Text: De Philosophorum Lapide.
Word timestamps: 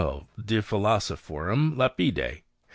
De 0.43 0.63
Philosophorum 0.63 1.77
Lapide. 1.77 2.41